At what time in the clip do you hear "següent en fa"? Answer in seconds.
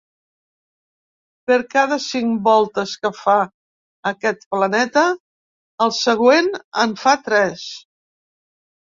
5.99-7.13